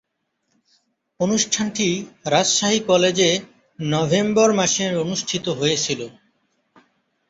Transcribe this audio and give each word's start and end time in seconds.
অনুষ্ঠানটি 1.19 1.87
রাজশাহী 2.25 2.79
কলেজে 2.87 3.29
নভেম্বর 3.79 4.49
মাসে 4.53 4.85
অনুষ্ঠিত 5.03 5.45
হয়েছিলো। 5.59 6.07